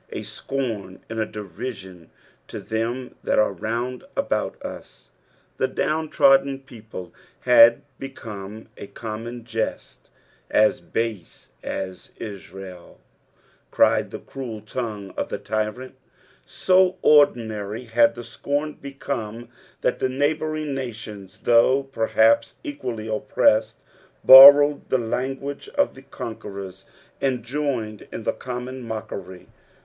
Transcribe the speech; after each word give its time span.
"A 0.11 0.25
worn 0.49 0.99
and 1.09 1.19
a 1.19 1.27
deriaon 1.27 2.07
to 2.47 2.59
thtm 2.59 3.13
that 3.23 3.37
ar« 3.37 3.53
rovnd 3.53 4.01
about 4.17 4.59
vj." 4.61 5.09
The 5.57 5.67
down 5.67 6.09
trodden 6.09 6.57
people 6.65 7.13
had 7.41 7.83
became 7.99 8.69
a 8.77 8.87
com 8.87 9.25
mon 9.25 9.43
jest;" 9.43 10.09
as 10.65 10.81
base 10.81 11.51
as 11.61 12.09
Israel" 12.17 12.99
cried 13.69 14.09
tbe 14.09 14.25
cruel 14.25 14.61
tongue 14.61 15.11
of 15.11 15.29
tbe 15.29 15.43
tyrant 15.43 15.93
r 15.95 16.07
so 16.47 16.97
ordinary 17.03 17.83
had 17.83 18.15
the 18.15 18.23
scorn 18.23 18.73
become 18.81 19.49
that 19.81 19.99
the 19.99 20.09
neighbouring 20.09 20.73
nations, 20.73 21.41
though 21.43 21.83
perhaps 21.83 22.55
equally 22.63 23.07
oppressed, 23.07 23.83
borrowed 24.23 24.89
the 24.89 24.97
language 24.97 25.69
of 25.75 25.93
the 25.93 26.01
conquerors, 26.01 26.87
aad 27.21 27.43
joined 27.43 28.07
in 28.11 28.23
the 28.23 28.33
common 28.33 28.81
mockery. 28.81 29.45